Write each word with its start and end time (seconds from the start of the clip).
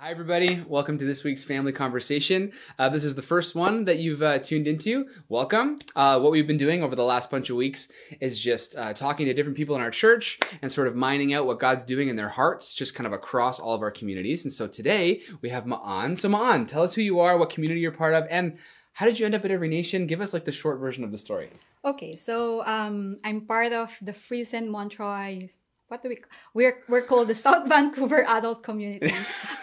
Hi, 0.00 0.12
everybody. 0.12 0.62
Welcome 0.68 0.96
to 0.98 1.04
this 1.04 1.24
week's 1.24 1.42
family 1.42 1.72
conversation. 1.72 2.52
Uh, 2.78 2.88
this 2.88 3.02
is 3.02 3.16
the 3.16 3.20
first 3.20 3.56
one 3.56 3.84
that 3.86 3.98
you've 3.98 4.22
uh, 4.22 4.38
tuned 4.38 4.68
into. 4.68 5.08
Welcome. 5.28 5.80
Uh, 5.96 6.20
what 6.20 6.30
we've 6.30 6.46
been 6.46 6.56
doing 6.56 6.84
over 6.84 6.94
the 6.94 7.02
last 7.02 7.32
bunch 7.32 7.50
of 7.50 7.56
weeks 7.56 7.88
is 8.20 8.40
just 8.40 8.78
uh, 8.78 8.92
talking 8.92 9.26
to 9.26 9.34
different 9.34 9.56
people 9.56 9.74
in 9.74 9.82
our 9.82 9.90
church 9.90 10.38
and 10.62 10.70
sort 10.70 10.86
of 10.86 10.94
mining 10.94 11.34
out 11.34 11.46
what 11.46 11.58
God's 11.58 11.82
doing 11.82 12.06
in 12.06 12.14
their 12.14 12.28
hearts, 12.28 12.74
just 12.74 12.94
kind 12.94 13.08
of 13.08 13.12
across 13.12 13.58
all 13.58 13.74
of 13.74 13.82
our 13.82 13.90
communities. 13.90 14.44
And 14.44 14.52
so 14.52 14.68
today 14.68 15.20
we 15.42 15.48
have 15.48 15.64
Ma'an. 15.64 16.16
So, 16.16 16.28
Ma'an, 16.28 16.68
tell 16.68 16.84
us 16.84 16.94
who 16.94 17.02
you 17.02 17.18
are, 17.18 17.36
what 17.36 17.50
community 17.50 17.80
you're 17.80 17.90
part 17.90 18.14
of, 18.14 18.24
and 18.30 18.56
how 18.92 19.06
did 19.06 19.18
you 19.18 19.26
end 19.26 19.34
up 19.34 19.44
at 19.44 19.50
Every 19.50 19.68
Nation? 19.68 20.06
Give 20.06 20.20
us 20.20 20.32
like 20.32 20.44
the 20.44 20.52
short 20.52 20.78
version 20.78 21.02
of 21.02 21.10
the 21.10 21.18
story. 21.18 21.50
Okay, 21.84 22.14
so 22.14 22.64
um, 22.66 23.16
I'm 23.24 23.40
part 23.40 23.72
of 23.72 23.96
the 24.00 24.12
Friesen 24.12 24.68
Montreuil 24.68 25.50
what 25.88 26.02
do 26.02 26.08
we 26.08 26.16
we're 26.54 26.84
we're 26.88 27.02
called 27.02 27.28
the 27.28 27.34
South 27.34 27.68
Vancouver 27.72 28.24
Adult 28.28 28.62
Community. 28.62 29.12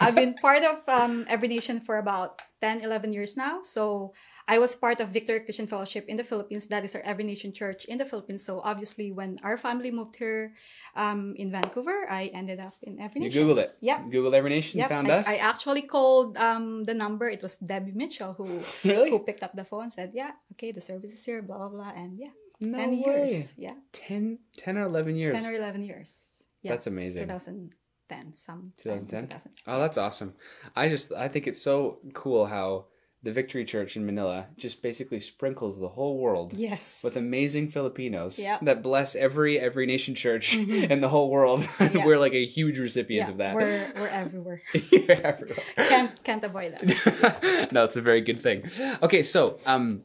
I've 0.00 0.14
been 0.14 0.34
part 0.34 0.62
of 0.64 0.82
um, 0.88 1.24
Every 1.28 1.48
Nation 1.48 1.80
for 1.80 1.98
about 1.98 2.42
10, 2.60 2.84
11 2.84 3.12
years 3.12 3.36
now. 3.36 3.62
So 3.62 4.12
I 4.48 4.58
was 4.58 4.74
part 4.74 5.00
of 5.00 5.10
Victory 5.10 5.40
Christian 5.40 5.66
Fellowship 5.66 6.06
in 6.08 6.16
the 6.16 6.22
Philippines. 6.22 6.66
That 6.68 6.84
is 6.84 6.94
our 6.94 7.02
Every 7.02 7.24
Nation 7.24 7.52
Church 7.52 7.84
in 7.86 7.98
the 7.98 8.04
Philippines. 8.04 8.44
So 8.44 8.60
obviously, 8.60 9.10
when 9.10 9.38
our 9.42 9.58
family 9.58 9.90
moved 9.90 10.16
here 10.16 10.54
um, 10.94 11.34
in 11.36 11.50
Vancouver, 11.50 12.06
I 12.08 12.30
ended 12.34 12.60
up 12.60 12.74
in 12.82 13.00
Every 13.00 13.20
Nation. 13.20 13.34
You 13.34 13.46
googled 13.46 13.58
it. 13.58 13.76
Yeah. 13.80 14.02
Googled 14.02 14.34
Every 14.34 14.50
Nation. 14.50 14.78
Yep. 14.78 14.88
Found 14.88 15.10
I, 15.10 15.14
us. 15.16 15.28
I 15.28 15.36
actually 15.36 15.82
called 15.82 16.36
um, 16.36 16.84
the 16.84 16.94
number. 16.94 17.28
It 17.28 17.42
was 17.42 17.56
Debbie 17.56 17.92
Mitchell 17.94 18.34
who 18.34 18.62
Really? 18.84 19.10
who 19.10 19.18
picked 19.18 19.42
up 19.42 19.54
the 19.54 19.64
phone. 19.64 19.90
Said, 19.90 20.12
"Yeah, 20.14 20.30
okay, 20.54 20.70
the 20.70 20.80
service 20.80 21.12
is 21.12 21.24
here." 21.24 21.42
Blah 21.42 21.58
blah 21.58 21.68
blah, 21.68 21.92
and 21.94 22.18
yeah, 22.18 22.30
No 22.60 22.76
ten 22.78 22.90
way. 22.90 23.26
years. 23.28 23.54
Yeah, 23.56 23.74
10, 23.92 24.38
10 24.56 24.78
or 24.78 24.82
11 24.86 25.16
years. 25.16 25.36
ten 25.42 25.52
or 25.52 25.56
eleven 25.56 25.82
years. 25.84 26.18
Yeah, 26.62 26.72
That's 26.72 26.86
amazing. 26.86 27.22
2010, 27.28 28.34
some 28.34 28.72
2010? 28.76 29.28
2000. 29.28 29.52
Oh, 29.66 29.78
that's 29.78 29.98
awesome. 29.98 30.34
I 30.74 30.88
just 30.88 31.12
I 31.12 31.28
think 31.28 31.46
it's 31.46 31.60
so 31.62 31.98
cool 32.14 32.46
how 32.46 32.86
the 33.22 33.32
Victory 33.32 33.64
Church 33.64 33.96
in 33.96 34.06
Manila 34.06 34.46
just 34.56 34.82
basically 34.82 35.18
sprinkles 35.20 35.78
the 35.80 35.88
whole 35.88 36.18
world 36.18 36.52
Yes. 36.54 37.00
with 37.02 37.16
amazing 37.16 37.68
Filipinos 37.70 38.38
Yep. 38.38 38.60
that 38.62 38.82
bless 38.82 39.14
every 39.16 39.58
every 39.60 39.86
nation 39.86 40.14
church 40.14 40.54
in 40.92 41.00
the 41.00 41.08
whole 41.08 41.30
world. 41.30 41.66
Yeah. 41.80 42.06
We're 42.06 42.18
like 42.18 42.34
a 42.34 42.46
huge 42.46 42.78
recipient 42.78 43.26
yeah, 43.26 43.32
of 43.32 43.38
that. 43.38 43.54
we're 43.54 43.92
we're 43.96 44.08
everywhere. 44.08 44.60
Everywhere. 44.74 45.64
can't 45.76 46.24
can't 46.24 46.44
avoid 46.44 46.72
that. 46.72 47.68
no, 47.72 47.84
it's 47.84 47.96
a 47.96 48.02
very 48.02 48.20
good 48.22 48.40
thing. 48.42 48.64
Okay, 49.02 49.22
so 49.22 49.58
um, 49.66 50.02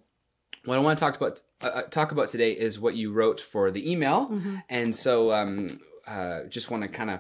what 0.66 0.78
I 0.78 0.82
want 0.82 0.98
to 1.00 1.04
talk 1.06 1.16
about 1.18 1.42
uh, 1.64 1.68
uh, 1.68 1.82
talk 1.84 2.12
about 2.12 2.28
today 2.30 2.52
is 2.52 2.80
what 2.80 2.96
you 2.96 3.12
wrote 3.14 3.40
for 3.42 3.72
the 3.72 3.92
email, 3.92 4.28
Mm-hmm. 4.30 4.56
and 4.70 4.96
so 4.96 5.32
um, 5.32 5.68
uh, 6.08 6.44
just 6.50 6.70
want 6.72 6.84
to 6.84 6.90
kind 6.90 7.10
of 7.10 7.20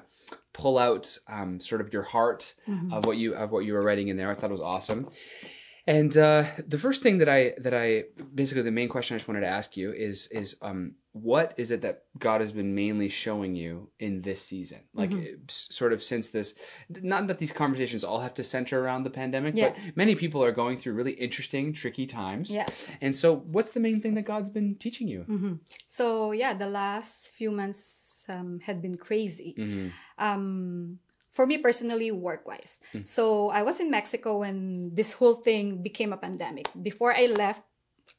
pull 0.53 0.77
out 0.77 1.17
um, 1.27 1.59
sort 1.59 1.81
of 1.81 1.93
your 1.93 2.03
heart 2.03 2.53
Mm-hmm. 2.67 2.93
of 2.93 3.05
what 3.05 3.17
you 3.17 3.33
of 3.35 3.51
what 3.51 3.65
you 3.65 3.73
were 3.73 3.83
writing 3.83 4.07
in 4.09 4.17
there. 4.17 4.29
I 4.31 4.35
thought 4.35 4.49
it 4.49 4.51
was 4.59 4.61
awesome. 4.61 5.07
And 5.87 6.15
uh, 6.15 6.45
the 6.67 6.77
first 6.77 7.01
thing 7.03 7.17
that 7.19 7.29
I 7.29 7.53
that 7.57 7.73
I 7.73 8.03
basically 8.33 8.61
the 8.63 8.71
main 8.71 8.87
question 8.89 9.15
I 9.15 9.17
just 9.17 9.27
wanted 9.27 9.41
to 9.41 9.47
ask 9.47 9.75
you 9.75 9.91
is 9.93 10.27
is 10.31 10.55
um, 10.61 10.95
what 11.13 11.53
is 11.57 11.71
it 11.71 11.81
that 11.81 12.03
God 12.17 12.39
has 12.39 12.53
been 12.53 12.73
mainly 12.73 13.09
showing 13.09 13.53
you 13.55 13.89
in 13.99 14.21
this 14.21 14.41
season, 14.41 14.79
like 14.93 15.09
Mm-hmm. 15.09 15.43
sort 15.47 15.91
of 15.91 16.01
since 16.01 16.29
this? 16.29 16.55
Not 16.89 17.27
that 17.27 17.37
these 17.39 17.51
conversations 17.51 18.03
all 18.03 18.21
have 18.21 18.33
to 18.35 18.43
center 18.43 18.81
around 18.83 19.03
the 19.03 19.09
pandemic, 19.09 19.55
Yeah. 19.55 19.69
but 19.69 19.97
many 19.97 20.15
people 20.15 20.41
are 20.43 20.53
going 20.53 20.77
through 20.77 20.93
really 20.93 21.11
interesting, 21.11 21.73
tricky 21.73 22.05
times. 22.05 22.49
Yeah. 22.49 22.67
And 23.01 23.13
so, 23.15 23.37
what's 23.37 23.71
the 23.71 23.81
main 23.81 24.01
thing 24.01 24.13
that 24.15 24.23
God's 24.23 24.49
been 24.49 24.75
teaching 24.75 25.07
you? 25.07 25.25
Mm-hmm. 25.27 25.53
So 25.85 26.31
yeah, 26.31 26.53
the 26.53 26.67
last 26.67 27.31
few 27.31 27.51
months 27.51 28.23
um, 28.29 28.59
had 28.63 28.81
been 28.81 28.95
crazy. 28.95 29.53
Mm-hmm. 29.57 29.87
Um, 30.17 30.99
for 31.31 31.45
me 31.45 31.57
personally, 31.57 32.11
work 32.11 32.45
wise. 32.47 32.79
Mm. 32.93 33.07
So 33.07 33.49
I 33.49 33.63
was 33.63 33.79
in 33.79 33.89
Mexico 33.89 34.39
when 34.39 34.91
this 34.93 35.13
whole 35.13 35.35
thing 35.35 35.81
became 35.81 36.11
a 36.11 36.17
pandemic. 36.17 36.67
Before 36.81 37.15
I 37.15 37.25
left, 37.25 37.63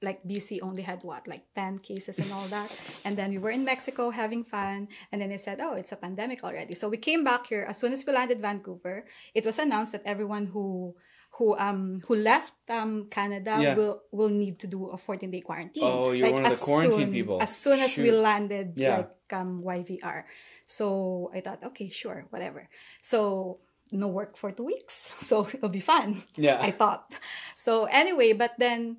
like 0.02 0.22
BC 0.24 0.58
only 0.62 0.82
had 0.82 1.02
what, 1.02 1.26
like 1.28 1.44
10 1.54 1.78
cases 1.78 2.18
and 2.18 2.30
all 2.32 2.46
that. 2.48 2.68
And 3.04 3.16
then 3.16 3.30
we 3.30 3.38
were 3.38 3.50
in 3.50 3.64
Mexico 3.64 4.10
having 4.10 4.44
fun. 4.44 4.88
And 5.10 5.20
then 5.20 5.28
they 5.30 5.38
said, 5.38 5.60
oh, 5.60 5.74
it's 5.74 5.92
a 5.92 5.96
pandemic 5.96 6.42
already. 6.44 6.74
So 6.74 6.88
we 6.88 6.96
came 6.98 7.22
back 7.24 7.46
here. 7.46 7.64
As 7.68 7.78
soon 7.78 7.92
as 7.92 8.04
we 8.06 8.12
landed 8.12 8.40
Vancouver, 8.40 9.04
it 9.34 9.44
was 9.46 9.58
announced 9.58 9.92
that 9.92 10.02
everyone 10.04 10.46
who 10.46 10.94
who 11.36 11.56
um 11.56 11.98
who 12.06 12.14
left 12.14 12.52
um 12.68 13.08
Canada 13.08 13.56
Yeah. 13.58 13.74
will 13.74 14.02
will 14.12 14.28
need 14.28 14.58
to 14.60 14.66
do 14.66 14.88
a 14.92 14.98
14 14.98 15.30
day 15.30 15.40
quarantine. 15.40 15.82
Oh, 15.82 16.12
you're 16.12 16.30
one 16.30 16.44
of 16.44 16.52
the 16.52 16.64
quarantine 16.64 17.08
soon- 17.08 17.12
people. 17.12 17.40
As 17.40 17.56
soon 17.56 17.80
as 17.80 17.96
we 17.96 18.10
landed 18.10 18.76
Yeah. 18.76 18.96
like 19.08 19.32
um 19.32 19.62
YVR. 19.64 20.24
So 20.66 21.30
I 21.34 21.40
thought, 21.40 21.64
okay, 21.72 21.88
sure, 21.88 22.26
whatever. 22.28 22.68
So 23.00 23.60
no 23.92 24.08
work 24.08 24.36
for 24.36 24.52
two 24.52 24.64
weeks. 24.64 25.08
So 25.28 25.48
it'll 25.48 25.72
be 25.72 25.80
fun. 25.80 26.20
Yeah. 26.36 26.58
I 26.60 26.70
thought. 26.70 27.08
So 27.56 27.84
anyway, 27.88 28.32
but 28.36 28.52
then 28.58 28.98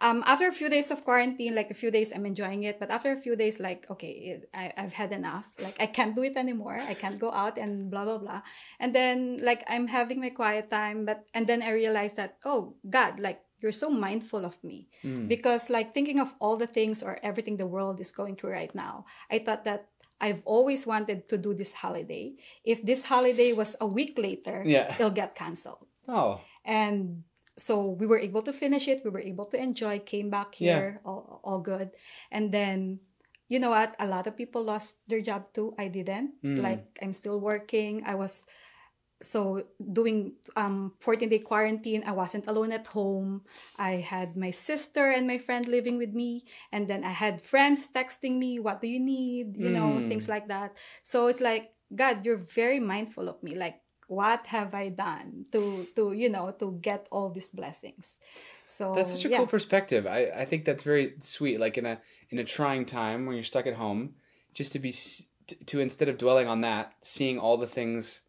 um, 0.00 0.22
after 0.26 0.46
a 0.48 0.52
few 0.52 0.68
days 0.68 0.90
of 0.90 1.04
quarantine, 1.04 1.54
like 1.54 1.70
a 1.70 1.74
few 1.74 1.90
days, 1.90 2.12
I'm 2.14 2.26
enjoying 2.26 2.62
it. 2.64 2.78
But 2.78 2.90
after 2.90 3.12
a 3.12 3.16
few 3.20 3.34
days, 3.36 3.58
like, 3.60 3.86
okay, 3.90 4.10
it, 4.10 4.50
I, 4.54 4.72
I've 4.76 4.92
had 4.92 5.12
enough. 5.12 5.44
Like, 5.58 5.76
I 5.80 5.86
can't 5.86 6.14
do 6.14 6.22
it 6.22 6.36
anymore. 6.36 6.78
I 6.78 6.94
can't 6.94 7.18
go 7.18 7.32
out 7.32 7.58
and 7.58 7.90
blah, 7.90 8.04
blah, 8.04 8.18
blah. 8.18 8.42
And 8.78 8.94
then, 8.94 9.38
like, 9.42 9.64
I'm 9.68 9.86
having 9.88 10.20
my 10.20 10.30
quiet 10.30 10.70
time. 10.70 11.04
But, 11.04 11.24
and 11.34 11.46
then 11.46 11.62
I 11.62 11.70
realized 11.72 12.16
that, 12.16 12.38
oh, 12.44 12.74
God, 12.88 13.20
like, 13.20 13.40
you're 13.60 13.72
so 13.72 13.90
mindful 13.90 14.44
of 14.44 14.56
me. 14.62 14.88
Because, 15.28 15.68
like, 15.68 15.92
thinking 15.92 16.20
of 16.20 16.32
all 16.38 16.56
the 16.56 16.68
things 16.68 17.02
or 17.02 17.18
everything 17.22 17.56
the 17.56 17.66
world 17.66 17.98
is 18.00 18.12
going 18.12 18.36
through 18.36 18.52
right 18.52 18.74
now, 18.74 19.04
I 19.30 19.40
thought 19.40 19.64
that 19.64 19.88
I've 20.20 20.42
always 20.44 20.86
wanted 20.86 21.28
to 21.28 21.38
do 21.38 21.54
this 21.54 21.72
holiday. 21.72 22.34
If 22.64 22.82
this 22.82 23.02
holiday 23.02 23.52
was 23.52 23.76
a 23.80 23.86
week 23.86 24.18
later, 24.18 24.62
Yeah. 24.66 24.94
it'll 24.94 25.10
get 25.14 25.34
canceled 25.34 25.86
Oh, 26.08 26.40
and 26.64 27.22
so 27.58 27.98
we 27.98 28.06
were 28.06 28.22
able 28.22 28.40
to 28.46 28.52
finish 28.54 28.86
it. 28.86 29.02
We 29.04 29.10
were 29.10 29.20
able 29.20 29.44
to 29.50 29.58
enjoy. 29.58 29.98
Came 30.06 30.30
back 30.30 30.54
here. 30.54 31.02
All, 31.04 31.40
all 31.42 31.58
good. 31.60 31.90
And 32.30 32.54
then 32.54 33.00
you 33.50 33.58
know 33.58 33.70
what? 33.74 33.96
A 33.98 34.06
lot 34.06 34.26
of 34.30 34.36
people 34.36 34.62
lost 34.62 35.02
their 35.08 35.20
job 35.20 35.50
too. 35.52 35.74
I 35.78 35.88
didn't. 35.88 36.38
Mm. 36.44 36.62
like 36.62 36.86
i'm 37.02 37.12
still 37.12 37.40
working. 37.42 38.06
I 38.06 38.14
was 38.14 38.46
so 39.20 39.66
doing 39.82 40.38
um 40.54 40.94
14 41.02 41.26
day 41.28 41.42
quarantine 41.42 42.04
i 42.06 42.12
wasn't 42.14 42.46
alone 42.46 42.70
at 42.70 42.86
home. 42.86 43.42
I 43.74 43.98
had 43.98 44.36
my 44.38 44.52
sister 44.54 45.10
and 45.10 45.26
my 45.26 45.38
friend 45.42 45.66
living 45.66 45.98
with 45.98 46.14
me. 46.14 46.44
And 46.70 46.86
then 46.86 47.02
i 47.02 47.10
had 47.10 47.40
friends 47.42 47.88
texting 47.90 48.38
me 48.38 48.60
what 48.62 48.78
do 48.80 48.86
you 48.86 49.00
need? 49.02 49.56
You 49.58 49.74
know 49.74 49.98
Mm. 49.98 50.06
things 50.08 50.28
like 50.30 50.46
that. 50.54 50.78
So 51.02 51.26
it's 51.26 51.40
like 51.42 51.74
god 51.90 52.22
you're 52.22 52.38
very 52.38 52.78
mindful 52.78 53.26
of 53.28 53.42
me. 53.42 53.58
Like 53.58 53.82
what 54.08 54.44
have 54.46 54.74
i 54.74 54.88
done 54.88 55.44
to 55.52 55.86
to 55.94 56.12
you 56.12 56.28
know 56.28 56.50
to 56.58 56.76
get 56.82 57.06
all 57.10 57.30
these 57.30 57.50
blessings 57.50 58.18
so 58.66 58.94
that's 58.94 59.12
such 59.14 59.24
a 59.24 59.30
yeah. 59.30 59.38
cool 59.38 59.46
perspective. 59.46 60.06
I, 60.06 60.26
I 60.42 60.44
think 60.44 60.66
that's 60.66 60.82
very 60.82 61.14
sweet. 61.20 61.58
Like 61.58 61.78
in 61.78 61.86
a 61.86 62.00
in 62.28 62.38
a 62.38 62.44
trying 62.44 62.84
time 62.84 63.24
when 63.24 63.34
you're 63.34 63.42
stuck 63.42 63.66
at 63.66 63.72
home, 63.72 64.12
just 64.52 64.72
to 64.72 64.78
be 64.78 64.92
to 65.64 65.80
instead 65.80 66.10
of 66.10 66.18
dwelling 66.18 66.48
on 66.48 66.60
that, 66.60 66.92
seeing 67.00 67.38
all 67.38 67.56
the 67.56 67.66
things 67.66 68.20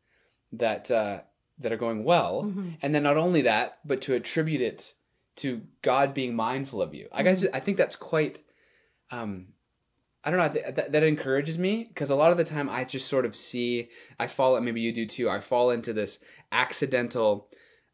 that 0.53 0.89
uh, 0.89 1.19
that 1.59 1.73
are 1.73 1.77
going 1.77 2.05
well, 2.05 2.43
Mm-hmm. 2.43 2.69
and 2.81 2.95
then 2.95 3.03
not 3.03 3.17
only 3.17 3.41
that, 3.41 3.79
but 3.83 3.99
to 4.03 4.13
attribute 4.13 4.61
it 4.61 4.93
to 5.43 5.61
God 5.81 6.13
being 6.13 6.37
mindful 6.37 6.81
of 6.81 6.93
you. 6.93 7.09
I 7.11 7.23
guess 7.23 7.43
Mm-hmm. 7.43 7.55
I 7.57 7.59
think 7.59 7.75
that's 7.75 7.97
quite. 7.97 8.39
Um, 9.11 9.47
I 10.23 10.31
don't 10.31 10.55
know. 10.55 10.71
That 10.89 11.03
encourages 11.03 11.57
me 11.57 11.85
because 11.87 12.09
a 12.09 12.15
lot 12.15 12.31
of 12.31 12.37
the 12.37 12.43
time 12.43 12.67
I 12.69 12.83
just 12.83 13.07
sort 13.07 13.25
of 13.25 13.35
see. 13.35 13.89
I 14.19 14.27
fall. 14.27 14.59
Maybe 14.59 14.81
you 14.81 14.91
do 14.91 15.05
too. 15.05 15.29
I 15.29 15.39
fall 15.39 15.71
into 15.71 15.93
this 15.93 16.19
accidental. 16.51 17.47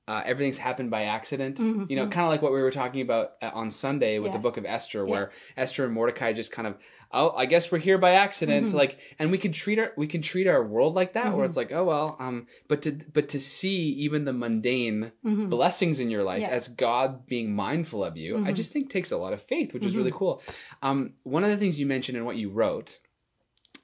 Uh, 0.08 0.22
everything's 0.24 0.60
happened 0.60 0.92
by 0.92 1.04
accident. 1.06 1.58
You 1.58 1.96
know, 1.96 2.08
kind 2.08 2.26
of 2.26 2.30
like 2.32 2.42
what 2.44 2.52
we 2.52 2.62
were 2.62 2.70
talking 2.72 3.02
about 3.02 3.32
uh, 3.42 3.50
on 3.54 3.72
Sunday 3.72 4.20
with 4.20 4.32
the 4.32 4.38
Mm-hmm, 4.38 4.44
book 4.44 4.58
of 4.58 4.66
Esther, 4.66 5.04
where 5.04 5.32
Esther 5.58 5.84
and 5.84 5.94
Mordecai 5.94 6.32
just 6.32 6.52
kind 6.52 6.68
of, 6.68 6.78
oh, 7.12 7.32
I 7.36 7.48
guess 7.48 7.72
we're 7.72 7.80
here 7.80 7.98
by 7.98 8.12
accident. 8.12 8.68
Mm-hmm. 8.68 8.78
Like, 8.78 9.00
and 9.18 9.32
we 9.32 9.40
can 9.40 9.52
treat 9.52 9.80
our 9.80 9.94
we 9.98 10.06
can 10.06 10.22
treat 10.22 10.46
our 10.48 10.64
world 10.64 10.94
like 10.94 11.14
that, 11.14 11.36
where 11.36 11.44
it's 11.46 11.58
like, 11.58 11.72
oh 11.72 11.86
well, 11.86 12.16
um, 12.20 12.46
but 12.68 12.84
to 12.84 12.92
but 13.14 13.30
to 13.30 13.40
see 13.40 13.90
even 14.06 14.26
the 14.26 14.34
mundane 14.34 15.12
blessings 15.24 16.00
in 16.00 16.10
your 16.12 16.24
life 16.24 16.36
Mm-hmm. 16.36 16.52
Yeah. 16.52 16.56
as 16.58 16.68
God 16.68 17.26
being 17.26 17.56
mindful 17.56 18.04
of 18.04 18.16
you, 18.18 18.46
I 18.46 18.52
just 18.52 18.72
think 18.74 18.90
takes 18.90 19.12
a 19.12 19.18
lot 19.18 19.34
of 19.34 19.42
faith, 19.42 19.74
which 19.74 19.86
is 19.86 19.96
really 19.98 20.12
cool. 20.12 20.42
Um, 20.84 21.14
one 21.24 21.44
of 21.44 21.50
the 21.50 21.58
things 21.58 21.80
you 21.80 21.86
mentioned 21.86 22.18
in 22.18 22.26
what 22.26 22.36
you 22.38 22.50
wrote 22.52 23.00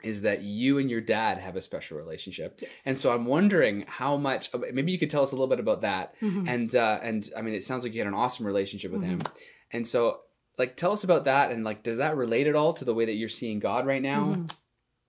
is 0.04 0.22
that 0.24 0.42
you 0.42 0.78
and 0.78 0.90
your 0.90 1.02
dad 1.02 1.38
have 1.38 1.56
a 1.56 1.62
special 1.62 1.98
relationship, 1.98 2.60
Yes. 2.62 2.72
and 2.86 2.98
so 2.98 3.14
I'm 3.14 3.26
wondering 3.26 3.86
how 3.88 4.18
much. 4.18 4.50
Maybe 4.74 4.92
you 4.92 5.00
could 5.00 5.10
tell 5.10 5.24
us 5.24 5.32
a 5.32 5.36
little 5.36 5.48
bit 5.48 5.60
about 5.60 5.82
that, 5.82 6.16
Mhm. 6.22 6.48
and 6.48 6.76
uh, 6.76 7.00
and 7.04 7.30
I 7.38 7.42
mean, 7.42 7.54
it 7.54 7.64
sounds 7.64 7.84
like 7.84 7.94
you 7.94 8.00
had 8.00 8.08
an 8.08 8.14
awesome 8.14 8.46
relationship 8.46 8.92
with 8.92 9.04
him, 9.04 9.20
Mm-hmm. 9.20 9.34
and 9.78 9.88
so 9.88 10.22
like 10.58 10.76
tell 10.76 10.92
us 10.92 11.04
about 11.04 11.26
that, 11.26 11.52
and 11.52 11.64
like 11.64 11.82
does 11.84 11.98
that 11.98 12.16
relate 12.18 12.48
at 12.48 12.56
all 12.56 12.74
to 12.74 12.86
the 12.86 12.94
way 12.94 13.06
that 13.06 13.14
you're 13.16 13.30
seeing 13.30 13.60
God 13.60 13.86
right 13.86 14.02
now? 14.02 14.46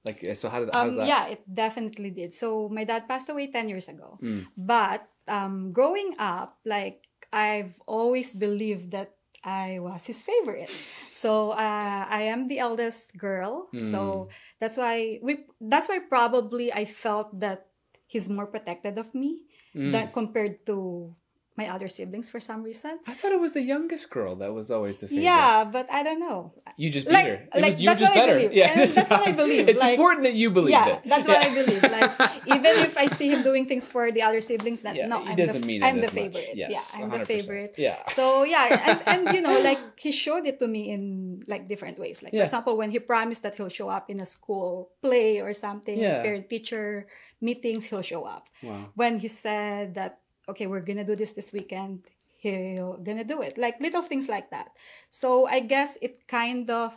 Like, 0.05 0.25
so 0.35 0.49
how 0.49 0.59
did 0.61 0.75
Um, 0.75 0.91
that? 0.97 1.07
yeah, 1.07 1.29
it 1.29 1.43
definitely 1.47 2.11
did. 2.11 2.35
So 2.35 2.69
my 2.69 2.83
dad 2.85 3.07
passed 3.07 3.29
away 3.29 3.47
10 3.53 3.69
years 3.69 3.87
ago. 3.89 4.19
Mm. 4.21 4.47
But 4.57 5.07
um, 5.29 5.71
growing 5.73 6.11
up, 6.19 6.59
like 6.65 7.07
I've 7.33 7.79
always 7.87 8.35
believed 8.35 8.91
that 8.91 9.15
I 9.45 9.79
was 9.81 10.07
his 10.07 10.23
favorite. 10.23 10.71
So 11.11 11.51
uh, 11.53 12.07
I 12.09 12.23
am 12.31 12.47
the 12.49 12.59
eldest 12.59 13.17
girl. 13.19 13.71
So 13.75 14.29
that's 14.61 14.77
why 14.77 15.19
we 15.23 15.47
that's 15.61 15.89
why 15.89 15.99
probably 15.99 16.73
I 16.73 16.85
felt 16.85 17.39
that 17.41 17.67
he's 18.07 18.29
more 18.29 18.47
protected 18.47 18.99
of 18.99 19.15
me 19.15 19.43
that 19.85 20.13
compared 20.13 20.65
to 20.67 21.17
my 21.57 21.69
other 21.69 21.87
siblings 21.89 22.31
for 22.31 22.41
some 22.41 22.63
reason. 22.63 22.99
I 23.07 23.13
thought 23.13 23.33
it 23.33 23.39
was 23.41 23.53
the 23.53 23.61
youngest 23.61 24.09
girl 24.09 24.37
that 24.37 24.53
was 24.55 24.71
always 24.71 24.97
the 24.97 25.09
favorite. 25.09 25.25
Yeah, 25.25 25.65
but 25.65 25.85
I 25.93 26.03
don't 26.03 26.19
know. 26.19 26.55
You 26.79 26.89
just 26.89 27.07
beat 27.07 27.13
Like- 27.13 27.27
her. 27.27 27.39
It 27.55 27.61
like, 27.61 27.73
was- 27.75 27.83
you 27.83 27.89
were 27.91 27.95
that's 27.95 28.01
just 28.01 28.15
what 28.17 28.23
I 28.23 28.27
better. 28.27 28.39
believe. 28.41 28.53
Yeah, 28.57 28.71
And 28.73 28.81
that's 28.89 29.11
what 29.11 29.29
I 29.29 29.33
believe. 29.33 29.69
It's 29.69 29.83
Like- 29.83 29.93
important 30.01 30.23
that 30.25 30.33
you 30.35 30.49
believe 30.51 30.73
yeah, 30.73 30.97
it. 30.97 31.01
that's 31.05 31.29
what 31.29 31.37
Yeah. 31.45 31.49
I 31.49 31.55
believe. 31.55 31.83
Like 31.83 32.13
even 32.57 32.73
if 32.89 32.97
I 32.97 33.07
see 33.13 33.29
him 33.29 33.43
doing 33.43 33.67
things 33.67 33.85
for 33.87 34.11
the 34.11 34.23
other 34.23 34.41
siblings, 34.41 34.81
that 34.81 34.97
Yeah, 34.97 35.09
no, 35.13 35.21
I'm 35.21 35.37
doesn't 35.37 35.61
the, 35.61 35.67
mean 35.67 35.83
I'm 35.85 36.01
the 36.01 36.09
as 36.09 36.15
much. 36.17 36.33
favorite. 36.33 36.57
Yes, 36.57 36.73
yeah, 36.97 37.05
I'm 37.05 37.11
100%. 37.11 37.21
the 37.21 37.27
favorite. 37.27 37.73
Yeah. 37.77 38.01
So 38.09 38.45
yeah, 38.45 38.65
and, 38.89 39.27
and 39.29 39.37
you 39.37 39.43
know, 39.45 39.61
like 39.61 40.01
he 40.01 40.11
showed 40.11 40.47
it 40.47 40.59
to 40.61 40.67
me 40.67 40.89
in 40.89 41.43
like 41.47 41.69
different 41.69 41.99
ways. 41.99 42.23
Like 42.23 42.33
Yeah. 42.33 42.41
for 42.41 42.49
example, 42.49 42.77
when 42.81 42.91
he 42.91 42.99
promised 42.99 43.43
that 43.45 43.57
he'll 43.61 43.69
show 43.69 43.89
up 43.93 44.09
in 44.09 44.21
a 44.21 44.27
school 44.27 44.89
play 45.05 45.41
or 45.45 45.53
something, 45.53 45.99
Yeah. 46.01 46.23
parent 46.25 46.49
teacher 46.49 47.07
meetings, 47.43 47.85
he'll 47.93 48.01
show 48.07 48.25
up. 48.25 48.49
Wow. 48.63 48.89
When 48.95 49.19
he 49.19 49.29
said 49.29 49.95
that, 50.01 50.22
okay, 50.53 50.67
we're 50.69 50.85
gonna 50.85 51.05
do 51.05 51.17
this 51.17 51.33
this 51.33 51.53
weekend, 51.53 52.05
he'll 52.39 52.97
gonna 53.01 53.25
do 53.25 53.43
it. 53.43 53.59
Like 53.59 53.81
little 53.81 54.03
things 54.03 54.29
like 54.29 54.51
that. 54.51 54.73
So 55.11 55.47
I 55.47 55.61
guess 55.61 55.99
it 56.01 56.29
kind 56.29 56.71
of 56.71 56.93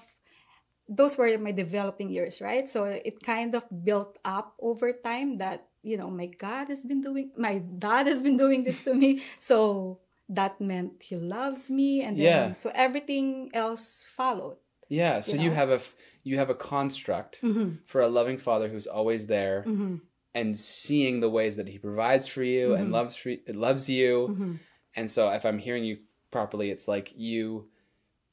those 0.87 1.17
were 1.17 1.37
my 1.37 1.51
developing 1.51 2.09
years, 2.11 2.41
right? 2.41 2.69
So 2.69 2.83
it 2.85 3.23
kind 3.23 3.55
of 3.55 3.65
built 3.83 4.17
up 4.23 4.53
over 4.61 4.93
time 4.93 5.37
that, 5.39 5.67
you 5.81 5.97
know, 5.97 6.09
my 6.09 6.27
God 6.27 6.69
has 6.69 6.83
been 6.83 7.01
doing, 7.01 7.31
my 7.37 7.57
dad 7.57 8.07
has 8.07 8.21
been 8.21 8.37
doing 8.37 8.63
this 8.63 8.83
to 8.83 8.93
me. 8.93 9.23
So 9.39 9.99
that 10.29 10.61
meant 10.61 11.01
he 11.01 11.15
loves 11.15 11.69
me. 11.69 12.01
And 12.01 12.17
then, 12.17 12.25
Yeah. 12.25 12.53
so 12.53 12.71
everything 12.73 13.49
else 13.53 14.05
followed. 14.07 14.57
Yeah, 14.87 15.19
so 15.21 15.35
you, 15.35 15.49
you 15.49 15.51
have 15.51 15.71
a, 15.71 15.81
you 16.23 16.37
have 16.37 16.51
a 16.51 16.55
construct 16.55 17.41
mm-hmm. 17.41 17.81
for 17.85 18.01
a 18.01 18.07
loving 18.07 18.37
father 18.37 18.69
who's 18.69 18.85
always 18.85 19.25
there 19.25 19.63
mm-hmm. 19.65 19.95
And 20.35 20.55
seeing 20.55 21.21
the 21.21 21.29
ways 21.29 21.55
that 21.55 21.67
he 21.67 21.79
provides 21.79 22.27
for 22.27 22.43
you 22.43 22.75
and 22.75 22.91
loves 22.91 23.15
for, 23.15 23.33
loves 23.47 23.89
you. 23.89 24.59
And 24.95 25.09
so 25.09 25.29
if 25.29 25.45
I'm 25.45 25.57
hearing 25.57 25.83
you 25.83 25.97
properly, 26.29 26.69
it's 26.69 26.87
like 26.87 27.13
you 27.15 27.69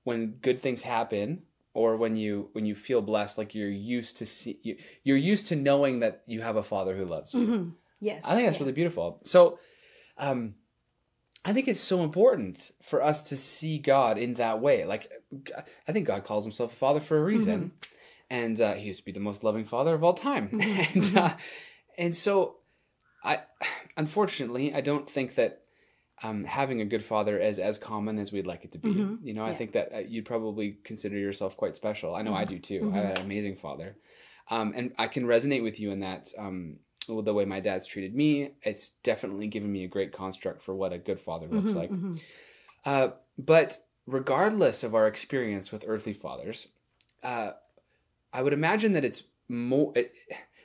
when 0.04 0.32
good 0.42 0.58
things 0.58 0.82
happen 0.82 1.42
or 1.74 1.96
when 1.96 2.16
you 2.16 2.50
when 2.52 2.66
you 2.66 2.74
feel 2.74 3.00
blessed 3.00 3.38
like 3.38 3.54
you're 3.54 3.68
used 3.68 4.18
to 4.18 4.26
see 4.26 4.58
you, 4.62 4.76
you're 5.04 5.16
used 5.16 5.46
to 5.46 5.56
knowing 5.56 6.00
that 6.00 6.22
you 6.26 6.42
have 6.42 6.56
a 6.56 6.62
father 6.62 6.94
who 6.96 7.06
loves 7.06 7.32
you. 7.32 7.74
Yes. 8.00 8.24
I 8.26 8.34
think 8.34 8.48
that's 8.48 8.58
yeah. 8.58 8.64
really 8.64 8.72
beautiful. 8.72 9.20
So, 9.22 9.60
um, 10.18 10.56
I 11.44 11.52
think 11.52 11.68
it's 11.68 11.80
so 11.80 12.02
important 12.02 12.72
for 12.82 13.00
us 13.00 13.22
to 13.24 13.36
see 13.36 13.78
God 13.78 14.18
in 14.18 14.34
that 14.34 14.60
way. 14.60 14.84
Like, 14.84 15.10
I 15.86 15.92
think 15.92 16.08
God 16.08 16.24
calls 16.24 16.44
himself 16.44 16.72
a 16.72 16.76
father 16.76 16.98
for 17.00 17.16
a 17.16 17.22
reason, 17.22 17.72
and 18.30 18.60
uh, 18.60 18.74
he 18.74 18.88
used 18.88 19.00
to 19.00 19.04
be 19.04 19.12
the 19.12 19.20
most 19.20 19.44
loving 19.44 19.64
father 19.64 19.94
of 19.94 20.02
all 20.02 20.14
time. 20.14 20.50
and 20.94 21.16
uh, 21.16 21.34
and 22.02 22.14
so, 22.14 22.56
I 23.24 23.40
unfortunately 23.96 24.74
I 24.74 24.80
don't 24.80 25.08
think 25.08 25.34
that. 25.36 25.58
Um, 26.24 26.44
having 26.44 26.80
a 26.80 26.84
good 26.84 27.02
father 27.02 27.36
is 27.40 27.58
as 27.58 27.78
common 27.78 28.16
as 28.18 28.30
we'd 28.30 28.46
like 28.46 28.64
it 28.64 28.72
to 28.72 28.78
be. 28.78 28.90
You 29.24 29.34
know, 29.34 29.44
I 29.44 29.48
Yeah. 29.48 29.54
think 29.56 29.72
that 29.72 29.88
uh, 29.92 29.98
you'd 30.12 30.24
probably 30.24 30.78
consider 30.84 31.18
yourself 31.18 31.56
quite 31.56 31.74
special. 31.74 32.14
I 32.14 32.22
know 32.22 32.32
I 32.32 32.44
do 32.44 32.58
too. 32.60 32.90
I 32.92 32.96
had 32.98 33.18
an 33.18 33.24
amazing 33.24 33.56
father, 33.56 33.96
um, 34.48 34.72
and 34.76 34.92
I 34.98 35.08
can 35.08 35.24
resonate 35.26 35.64
with 35.64 35.80
you 35.80 35.90
in 35.90 36.00
that. 36.00 36.30
Um, 36.38 36.78
well, 37.08 37.22
the 37.22 37.34
way 37.34 37.44
my 37.44 37.58
dad's 37.58 37.88
treated 37.88 38.14
me, 38.14 38.52
it's 38.62 38.90
definitely 39.02 39.48
given 39.48 39.72
me 39.72 39.82
a 39.82 39.88
great 39.88 40.12
construct 40.12 40.62
for 40.62 40.76
what 40.76 40.92
a 40.92 40.98
good 40.98 41.18
father 41.18 41.48
looks 41.48 41.74
like. 41.74 41.90
Uh, 42.84 43.08
but 43.36 43.78
regardless 44.06 44.84
of 44.84 44.94
our 44.94 45.08
experience 45.08 45.72
with 45.72 45.84
earthly 45.88 46.12
fathers, 46.12 46.68
uh, 47.24 47.50
I 48.32 48.42
would 48.42 48.52
imagine 48.52 48.92
that 48.92 49.04
it's 49.04 49.24
more. 49.48 49.92
It, 49.96 50.12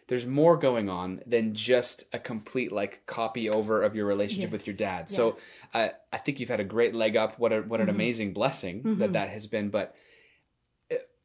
there's 0.08 0.26
more 0.26 0.58
going 0.58 0.90
on 0.90 1.22
than 1.26 1.54
just 1.54 2.06
a 2.14 2.20
complete 2.20 2.72
like 2.72 3.06
copy 3.06 3.50
over 3.50 3.84
of 3.84 3.96
your 3.96 4.06
relationship 4.06 4.52
with 4.52 4.66
your 4.66 4.76
dad. 4.76 5.10
So 5.10 5.38
uh, 5.74 5.90
I 6.14 6.18
think 6.18 6.40
you've 6.40 6.50
had 6.50 6.60
a 6.60 6.66
great 6.66 6.96
leg 6.96 7.18
up. 7.18 7.38
What 7.38 7.52
a 7.52 7.62
what 7.62 7.82
an 7.82 7.90
amazing 7.90 8.34
blessing 8.34 8.82
that 9.00 9.14
that 9.14 9.30
has 9.30 9.48
been. 9.48 9.70
But 9.70 9.96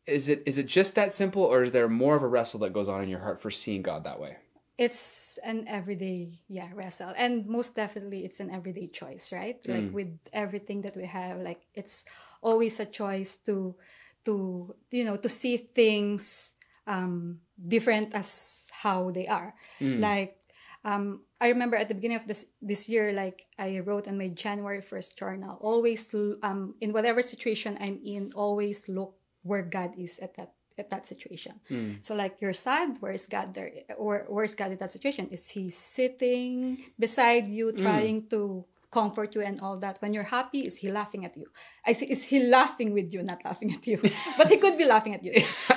is 0.06 0.28
it 0.28 0.42
is 0.46 0.58
it 0.58 0.66
just 0.66 0.96
that 0.96 1.14
simple, 1.14 1.42
or 1.42 1.62
is 1.62 1.72
there 1.72 1.88
more 1.88 2.16
of 2.16 2.22
a 2.22 2.28
wrestle 2.28 2.60
that 2.60 2.72
goes 2.72 2.88
on 2.88 3.02
in 3.02 3.08
your 3.08 3.20
heart 3.20 3.40
for 3.40 3.50
seeing 3.50 3.82
God 3.82 4.04
that 4.04 4.20
way? 4.20 4.36
it's 4.78 5.38
an 5.44 5.64
everyday 5.68 6.32
yeah 6.48 6.68
wrestle 6.74 7.12
and 7.16 7.46
most 7.46 7.76
definitely 7.76 8.24
it's 8.24 8.40
an 8.40 8.50
everyday 8.50 8.86
choice 8.86 9.30
right 9.30 9.60
like 9.68 9.92
with 9.92 10.08
everything 10.32 10.80
that 10.80 10.96
we 10.96 11.04
have 11.04 11.38
like 11.40 11.60
it's 11.74 12.04
always 12.40 12.80
a 12.80 12.86
choice 12.86 13.36
to 13.36 13.76
to 14.24 14.74
you 14.90 15.04
know 15.04 15.16
to 15.16 15.28
see 15.28 15.56
things 15.56 16.54
um 16.86 17.40
different 17.56 18.14
as 18.14 18.68
how 18.82 19.10
they 19.10 19.26
are. 19.26 19.54
Like 19.80 20.36
um 20.84 21.22
i 21.40 21.46
remember 21.46 21.76
at 21.78 21.86
the 21.86 21.94
beginning 21.94 22.18
of 22.18 22.26
this 22.26 22.46
this 22.60 22.88
year 22.90 23.12
like 23.14 23.46
i 23.56 23.78
wrote 23.86 24.10
in 24.10 24.18
my 24.18 24.26
january 24.26 24.82
1st 24.82 25.14
journal 25.16 25.54
always 25.62 26.10
l- 26.12 26.34
um 26.42 26.74
in 26.82 26.90
whatever 26.92 27.22
situation 27.22 27.78
i'm 27.78 28.02
in 28.02 28.34
always 28.34 28.88
look 28.90 29.14
where 29.46 29.62
god 29.62 29.94
is 29.96 30.18
at 30.18 30.34
that 30.34 30.54
at 30.78 30.88
that 30.90 31.06
situation. 31.06 31.60
So 32.00 32.14
like 32.16 32.40
you're 32.40 32.56
sad 32.56 32.96
where 32.98 33.12
is 33.12 33.26
god 33.26 33.52
there? 33.54 33.70
Or 33.98 34.24
where's 34.26 34.56
god 34.56 34.72
in 34.72 34.78
that 34.78 34.90
situation? 34.90 35.28
Is 35.28 35.46
he 35.52 35.68
sitting 35.68 36.78
beside 36.98 37.46
you 37.46 37.72
trying 37.76 38.26
to 38.32 38.64
comfort 38.98 39.34
you 39.34 39.40
and 39.40 39.56
all 39.64 39.76
that 39.84 39.96
when 40.02 40.12
you're 40.14 40.30
happy 40.38 40.60
is 40.68 40.74
he 40.82 40.88
laughing 41.00 41.24
at 41.24 41.34
you 41.36 41.46
i 41.88 41.92
say 41.98 42.06
is 42.14 42.22
he 42.30 42.38
laughing 42.58 42.92
with 42.92 43.08
you 43.14 43.22
not 43.22 43.40
laughing 43.44 43.72
at 43.76 43.84
you 43.86 43.98
but 44.38 44.46
he 44.52 44.56
could 44.58 44.76
be 44.76 44.84
laughing 44.94 45.14
at 45.14 45.24
you 45.24 45.32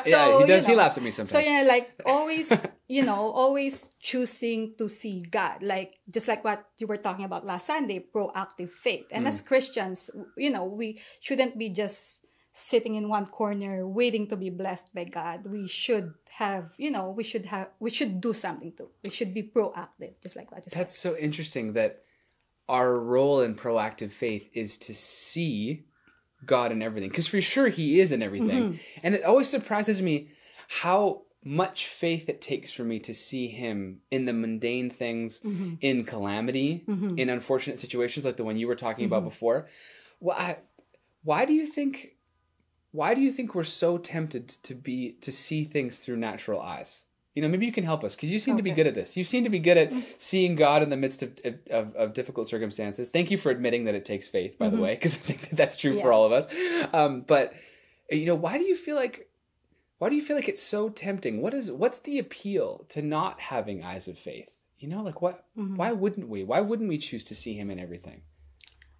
yeah, 0.05 0.33
he 0.35 0.41
you 0.41 0.47
does. 0.47 0.65
He 0.65 0.75
laughs 0.75 0.97
at 0.97 1.03
me 1.03 1.11
sometimes. 1.11 1.31
so 1.31 1.39
yeah, 1.39 1.63
like 1.67 1.87
always, 2.05 2.51
you 2.87 3.03
know, 3.09 3.31
always 3.43 3.89
choosing 3.99 4.75
to 4.77 4.87
see 4.87 5.21
God, 5.21 5.63
like 5.63 5.97
just 6.09 6.27
like 6.27 6.43
what 6.43 6.59
you 6.77 6.85
were 6.87 6.97
talking 7.07 7.25
about 7.25 7.45
last 7.45 7.65
Sunday, 7.67 7.99
proactive 8.13 8.69
faith. 8.69 9.07
And 9.11 9.25
Mm. 9.25 9.29
as 9.29 9.41
Christians, 9.41 10.09
you 10.37 10.51
know, 10.51 10.65
we 10.65 10.99
shouldn't 11.21 11.57
be 11.57 11.69
just 11.69 12.25
sitting 12.51 12.95
in 12.95 13.09
one 13.09 13.25
corner 13.27 13.87
waiting 13.87 14.27
to 14.31 14.35
be 14.37 14.49
blessed 14.49 14.93
by 14.93 15.03
God. 15.05 15.45
We 15.45 15.67
should 15.67 16.13
have, 16.37 16.71
you 16.77 16.91
know, 16.91 17.09
we 17.09 17.23
should 17.23 17.45
have, 17.47 17.67
we 17.79 17.89
should 17.89 18.21
do 18.21 18.31
something 18.33 18.71
too. 18.77 18.89
We 19.03 19.09
should 19.11 19.33
be 19.33 19.43
proactive, 19.43 20.13
just 20.21 20.35
like 20.37 20.51
what 20.51 20.63
you 20.65 20.69
said. 20.69 20.79
That's 20.79 20.97
so 20.97 21.17
interesting 21.17 21.73
that 21.73 22.04
our 22.67 22.99
role 22.99 23.41
in 23.41 23.55
proactive 23.55 24.11
faith 24.11 24.49
is 24.53 24.77
to 24.77 24.93
see 24.93 25.85
God 26.45 26.71
in 26.71 26.81
everything. 26.81 27.09
Because 27.09 27.27
for 27.27 27.41
sure, 27.41 27.67
He 27.67 27.99
is 27.99 28.11
in 28.11 28.21
everything. 28.21 28.73
Mm-hmm. 28.73 28.99
And 29.03 29.15
it 29.15 29.23
always 29.23 29.49
surprises 29.49 30.01
me 30.01 30.29
how 30.67 31.23
much 31.43 31.85
faith 31.85 32.27
it 32.27 32.41
takes 32.41 32.71
for 32.71 32.83
me 32.83 32.99
to 32.99 33.13
see 33.13 33.47
Him 33.47 34.01
in 34.09 34.25
the 34.25 34.33
mundane 34.33 34.89
things, 34.89 35.39
mm-hmm. 35.39 35.75
in 35.81 36.03
calamity, 36.03 36.83
mm-hmm. 36.87 37.17
in 37.19 37.29
unfortunate 37.29 37.79
situations 37.79 38.25
like 38.25 38.37
the 38.37 38.43
one 38.43 38.57
you 38.57 38.67
were 38.67 38.75
talking 38.75 39.05
about 39.05 39.23
before. 39.23 39.67
Why, 40.19 40.57
why 41.23 41.45
do 41.45 41.53
you 41.53 41.65
think? 41.65 42.13
Why 42.91 43.13
do 43.13 43.21
you 43.21 43.31
think 43.31 43.53
we're 43.53 43.63
so 43.65 43.97
tempted 43.97 44.47
to 44.47 44.73
be 44.73 45.17
to 45.21 45.31
see 45.31 45.65
things 45.65 45.99
through 45.99 46.15
natural 46.15 46.61
eyes? 46.61 47.03
You 47.35 47.41
know, 47.41 47.49
maybe 47.49 47.65
you 47.65 47.73
can 47.73 47.83
help 47.83 48.05
us 48.05 48.15
because 48.15 48.31
you 48.31 48.39
seem 48.39 48.55
to 48.55 48.63
be 48.63 48.71
good 48.71 48.87
at 48.87 48.95
this. 48.95 49.17
You 49.17 49.25
seem 49.25 49.43
to 49.43 49.49
be 49.49 49.59
good 49.59 49.77
at 49.77 49.93
seeing 50.17 50.55
God 50.55 50.81
in 50.81 50.89
the 50.89 50.97
midst 50.97 51.21
of 51.21 51.37
of, 51.69 51.93
of 51.95 52.13
difficult 52.13 52.47
circumstances. 52.47 53.09
Thank 53.09 53.29
you 53.29 53.37
for 53.37 53.49
admitting 53.49 53.85
that 53.85 53.95
it 53.95 54.05
takes 54.05 54.25
faith, 54.25 54.57
by 54.57 54.69
the 54.69 54.77
way, 54.77 54.95
because 54.95 55.15
I 55.15 55.19
think 55.19 55.41
that 55.49 55.57
that's 55.57 55.75
true 55.75 55.99
for 55.99 56.13
all 56.13 56.25
of 56.25 56.31
us. 56.31 56.47
Um, 56.93 57.21
but 57.27 57.53
you 58.09 58.25
know, 58.25 58.35
why 58.35 58.57
do 58.57 58.63
you 58.63 58.75
feel 58.75 58.95
like 58.95 59.29
why 59.97 60.09
do 60.09 60.15
you 60.15 60.21
feel 60.21 60.35
like 60.35 60.49
it's 60.49 60.63
so 60.63 60.89
tempting? 60.89 61.41
What 61.41 61.53
is 61.53 61.71
what's 61.71 61.99
the 61.99 62.19
appeal 62.19 62.85
to 62.89 63.01
not 63.01 63.39
having 63.39 63.83
eyes 63.83 64.07
of 64.07 64.17
faith? 64.17 64.55
You 64.79 64.89
know, 64.89 65.01
like 65.01 65.21
what? 65.21 65.45
Why 65.55 65.91
wouldn't 65.91 66.29
we? 66.29 66.43
Why 66.43 66.61
wouldn't 66.61 66.89
we 66.89 66.97
choose 66.97 67.23
to 67.25 67.35
see 67.35 67.53
Him 67.53 67.69
in 67.69 67.79
everything? 67.79 68.21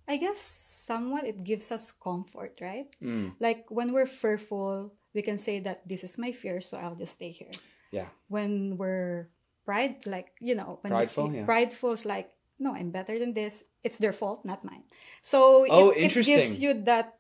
I 0.08 0.18
guess 0.18 0.40
somewhat 0.40 1.26
it 1.26 1.44
gives 1.44 1.72
us 1.72 1.92
comfort, 1.92 2.60
right? 2.62 2.88
Mm. 3.02 3.34
Like 3.40 3.66
when 3.70 3.92
we're 3.92 4.08
fearful, 4.08 4.94
we 5.14 5.22
can 5.22 5.38
say 5.38 5.60
that 5.62 5.88
this 5.88 6.04
is 6.04 6.18
my 6.18 6.32
fear, 6.32 6.62
so 6.62 6.78
I'll 6.78 6.96
just 6.96 7.14
stay 7.14 7.32
here. 7.32 7.52
Yeah, 7.92 8.08
when 8.28 8.78
we're 8.78 9.30
pride 9.66 10.06
like 10.06 10.32
you 10.40 10.56
know 10.56 10.80
when 10.82 10.92
Prideful, 10.92 11.30
see 11.30 11.38
yeah. 11.38 11.46
prideful 11.46 11.92
is 11.92 12.06
like 12.06 12.30
no 12.60 12.76
i'm 12.76 12.92
better 12.92 13.18
than 13.18 13.34
this 13.34 13.64
it's 13.84 13.98
their 13.98 14.14
fault 14.14 14.46
not 14.46 14.64
mine. 14.64 14.84
So 15.22 15.66
Oh, 15.70 15.92
it, 15.92 16.16
it 16.16 16.26
gives 16.26 16.60
you 16.60 16.74
that 16.86 17.18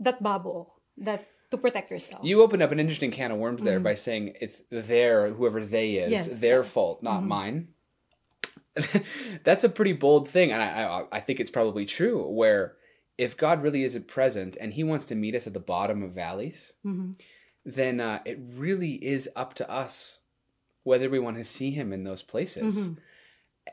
that 0.00 0.22
bubble 0.22 0.80
that 0.98 1.26
to 1.52 1.56
protect 1.56 1.90
yourself. 1.90 2.24
You 2.24 2.42
opened 2.42 2.62
up 2.62 2.72
an 2.72 2.80
interesting 2.80 3.12
can 3.12 3.30
of 3.30 3.38
worms 3.38 3.62
there 3.62 3.78
mm. 3.78 3.84
by 3.84 3.94
saying 3.94 4.34
it's 4.40 4.64
their 4.70 5.30
whoever 5.32 5.64
they 5.64 5.96
is 5.96 6.10
Yes, 6.10 6.40
their 6.40 6.64
fault, 6.64 7.02
not 7.02 7.20
mm-hmm. 7.20 7.28
mine. 7.28 7.68
That's 9.44 9.62
a 9.62 9.68
pretty 9.68 9.92
bold 9.92 10.28
thing, 10.28 10.50
and 10.50 10.60
I, 10.60 10.82
I 10.82 11.04
I 11.12 11.20
think 11.20 11.38
it's 11.38 11.50
probably 11.50 11.86
true. 11.86 12.28
Where 12.28 12.74
if 13.16 13.36
God 13.36 13.62
really 13.62 13.84
isn't 13.84 14.08
present 14.08 14.56
and 14.60 14.72
He 14.72 14.82
wants 14.82 15.04
to 15.06 15.14
meet 15.14 15.36
us 15.36 15.46
at 15.46 15.54
the 15.54 15.60
bottom 15.60 16.02
of 16.02 16.10
valleys, 16.10 16.72
mm-hmm. 16.84 17.12
Then 17.64 18.00
uh, 18.00 18.20
it 18.24 18.38
really 18.56 18.92
is 19.04 19.28
up 19.36 19.54
to 19.54 19.70
us 19.70 20.20
whether 20.82 21.08
we 21.08 21.18
want 21.18 21.36
to 21.36 21.44
see 21.44 21.70
Him 21.70 21.92
in 21.92 22.04
those 22.04 22.22
places. 22.22 22.90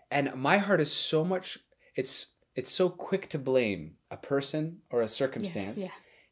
And 0.09 0.33
my 0.35 0.57
heart 0.57 0.79
is 0.79 0.91
so 0.91 1.23
much 1.25 1.57
it's 1.95 2.27
it's 2.55 2.71
so 2.71 2.89
quick 2.89 3.27
to 3.29 3.39
blame 3.39 3.95
a 4.09 4.17
person 4.17 4.79
or 4.89 5.01
a 5.01 5.07
circumstance 5.07 5.77
yeah. 5.77 5.87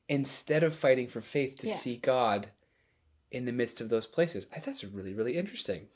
instead 0.08 0.64
of 0.64 0.74
fighting 0.74 1.08
for 1.08 1.22
faith 1.22 1.58
to 1.60 1.68
Yeah. 1.68 1.76
see 1.76 1.98
God 1.98 2.50
in 3.32 3.46
the 3.46 3.52
midst 3.52 3.80
of 3.82 3.90
those 3.90 4.08
places. 4.08 4.48
I, 4.56 4.60
that's 4.60 4.84
really 4.84 5.14
really 5.14 5.38
interesting. 5.38 5.88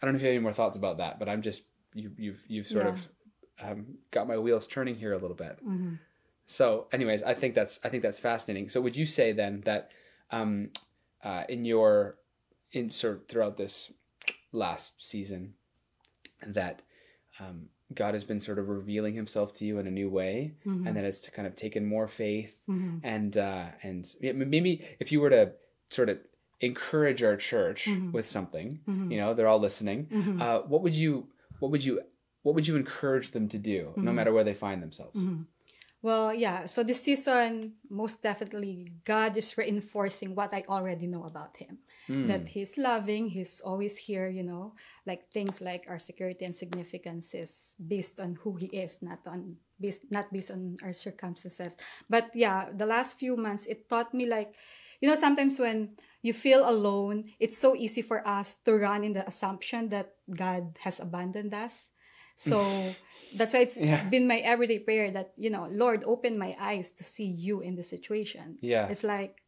I 0.00 0.06
don't 0.06 0.14
know 0.14 0.16
if 0.16 0.22
you 0.22 0.28
have 0.28 0.36
any 0.36 0.42
more 0.42 0.52
thoughts 0.52 0.76
about 0.76 0.98
that, 0.98 1.18
but 1.18 1.28
I'm 1.28 1.42
just 1.42 1.62
you, 1.94 2.12
you've 2.16 2.42
you've 2.48 2.66
sort 2.66 2.84
Yeah. 2.84 2.90
of 2.90 3.08
um, 3.60 3.86
got 4.10 4.28
my 4.28 4.38
wheels 4.38 4.66
turning 4.66 4.94
here 4.94 5.12
a 5.12 5.18
little 5.18 5.36
bit. 5.36 5.58
Mm-hmm. 5.64 5.94
So, 6.46 6.86
anyways, 6.92 7.22
I 7.22 7.34
think 7.34 7.54
that's 7.54 7.78
I 7.84 7.88
think 7.90 8.02
that's 8.02 8.18
fascinating. 8.18 8.68
So, 8.68 8.80
would 8.80 8.96
you 8.96 9.04
say 9.04 9.32
then 9.32 9.60
that 9.62 9.90
um, 10.30 10.70
uh, 11.24 11.44
in 11.48 11.64
your 11.64 12.16
in 12.72 12.90
sort 12.90 13.14
of 13.16 13.26
throughout 13.28 13.56
this 13.56 13.92
last 14.52 15.02
season 15.06 15.54
that 16.46 16.82
um, 17.40 17.68
God 17.94 18.14
has 18.14 18.24
been 18.24 18.40
sort 18.40 18.58
of 18.58 18.68
revealing 18.68 19.14
Himself 19.14 19.52
to 19.54 19.64
you 19.64 19.78
in 19.78 19.86
a 19.86 19.90
new 19.90 20.08
way, 20.10 20.54
Mm-hmm. 20.66 20.86
and 20.86 20.96
that 20.96 21.04
it's 21.04 21.20
to 21.20 21.30
kind 21.30 21.46
of 21.48 21.54
taken 21.56 21.86
more 21.86 22.06
faith 22.08 22.60
Mhm. 22.68 23.00
and 23.02 23.36
uh, 23.36 23.66
and 23.82 24.14
maybe 24.20 24.84
if 25.00 25.10
you 25.12 25.20
were 25.20 25.30
to 25.30 25.52
sort 25.90 26.08
of 26.10 26.18
encourage 26.60 27.22
our 27.22 27.36
church 27.36 27.86
Mhm. 27.86 28.12
with 28.12 28.26
something, 28.26 28.80
Mhm. 28.86 29.10
you 29.12 29.16
know, 29.16 29.32
they're 29.34 29.46
all 29.48 29.60
listening. 29.60 30.06
Mhm. 30.06 30.40
Uh, 30.40 30.62
what 30.62 30.82
would 30.82 30.94
you 30.96 31.28
what 31.60 31.70
would 31.70 31.82
you 31.84 32.02
what 32.42 32.54
would 32.54 32.66
you 32.66 32.76
encourage 32.76 33.30
them 33.32 33.48
to 33.48 33.58
do, 33.58 33.92
no 33.96 34.10
Mhm. 34.10 34.14
matter 34.14 34.32
where 34.32 34.44
they 34.44 34.54
find 34.54 34.82
themselves? 34.82 35.20
Well, 36.00 36.32
yeah. 36.32 36.66
So 36.66 36.84
this 36.84 37.02
season, 37.02 37.74
most 37.90 38.22
definitely, 38.22 38.92
God 39.04 39.36
is 39.36 39.58
reinforcing 39.58 40.34
what 40.34 40.54
I 40.54 40.62
already 40.68 41.06
know 41.06 41.24
about 41.24 41.56
Him. 41.56 41.78
Mm. 42.08 42.28
That 42.28 42.48
He's 42.48 42.78
loving, 42.78 43.28
He's 43.28 43.60
always 43.60 43.96
here. 43.96 44.28
You 44.28 44.44
know, 44.44 44.74
like 45.06 45.26
things 45.32 45.60
like 45.60 45.86
our 45.88 45.98
security 45.98 46.44
and 46.44 46.54
significance 46.54 47.34
is 47.34 47.74
based 47.82 48.20
on 48.20 48.38
who 48.42 48.54
He 48.54 48.66
is, 48.66 49.02
not 49.02 49.26
on 49.26 49.56
based 49.80 50.06
not 50.10 50.30
based 50.32 50.50
on 50.50 50.76
our 50.82 50.92
circumstances. 50.92 51.76
But 52.08 52.30
yeah, 52.34 52.70
the 52.70 52.86
last 52.86 53.18
few 53.18 53.36
months, 53.36 53.66
it 53.66 53.88
taught 53.88 54.14
me 54.14 54.26
like, 54.26 54.54
you 55.00 55.08
know, 55.08 55.18
sometimes 55.18 55.58
when 55.58 55.98
you 56.22 56.32
feel 56.32 56.62
alone, 56.68 57.30
it's 57.40 57.58
so 57.58 57.74
easy 57.74 58.02
for 58.02 58.26
us 58.26 58.54
to 58.66 58.78
run 58.78 59.02
in 59.02 59.14
the 59.14 59.26
assumption 59.26 59.88
that 59.90 60.14
God 60.30 60.78
has 60.82 61.00
abandoned 61.00 61.54
us. 61.54 61.90
So 62.38 62.94
that's 63.34 63.52
why 63.52 63.60
it's 63.60 63.82
Yeah. 63.82 64.04
been 64.08 64.26
my 64.26 64.38
everyday 64.38 64.78
prayer 64.78 65.10
that, 65.10 65.34
you 65.36 65.50
know, 65.50 65.66
Lord, 65.70 66.04
open 66.06 66.38
my 66.38 66.56
eyes 66.58 66.90
to 66.96 67.04
see 67.04 67.26
you 67.26 67.60
in 67.60 67.74
the 67.74 67.82
situation. 67.82 68.58
Yeah. 68.62 68.88
It's 68.88 69.02
like, 69.02 69.42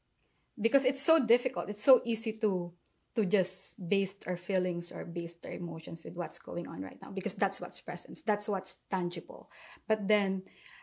because 0.61 0.85
it's 0.85 1.01
so 1.01 1.25
difficult. 1.25 1.71
It's 1.71 1.85
so 1.85 2.03
easy 2.05 2.35
to 2.43 2.75
to 3.17 3.27
just 3.27 3.75
base 3.89 4.23
our 4.27 4.37
feelings 4.37 4.93
or 4.93 5.05
base 5.05 5.35
our 5.45 5.51
emotions 5.51 6.05
with 6.05 6.15
what's 6.15 6.39
going 6.39 6.69
on 6.69 6.81
right 6.81 6.99
now 7.03 7.11
because 7.11 7.35
that's 7.35 7.61
what's 7.61 7.81
present 7.81 8.17
that's 8.25 8.47
what's 8.47 8.77
tangible 8.89 9.51
but 9.89 10.07
then 10.07 10.43